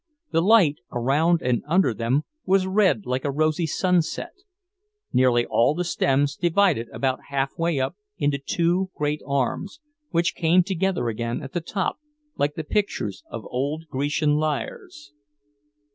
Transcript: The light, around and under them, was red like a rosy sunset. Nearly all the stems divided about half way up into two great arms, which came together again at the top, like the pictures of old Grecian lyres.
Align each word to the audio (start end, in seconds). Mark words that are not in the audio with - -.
The 0.31 0.41
light, 0.41 0.77
around 0.91 1.43
and 1.43 1.61
under 1.67 1.93
them, 1.93 2.23
was 2.43 2.65
red 2.65 3.05
like 3.05 3.23
a 3.23 3.29
rosy 3.29 3.67
sunset. 3.67 4.33
Nearly 5.13 5.45
all 5.45 5.75
the 5.75 5.83
stems 5.83 6.35
divided 6.35 6.87
about 6.91 7.19
half 7.29 7.55
way 7.55 7.79
up 7.79 7.95
into 8.17 8.39
two 8.39 8.89
great 8.95 9.21
arms, 9.27 9.79
which 10.09 10.33
came 10.33 10.63
together 10.63 11.07
again 11.07 11.43
at 11.43 11.53
the 11.53 11.61
top, 11.61 11.97
like 12.35 12.55
the 12.55 12.63
pictures 12.63 13.21
of 13.29 13.45
old 13.51 13.83
Grecian 13.91 14.37
lyres. 14.37 15.13